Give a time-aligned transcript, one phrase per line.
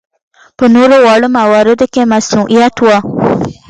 [0.57, 2.87] په نورو واړه مواردو کې مصنوعیت و.